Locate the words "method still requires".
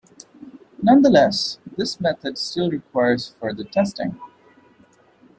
2.01-3.35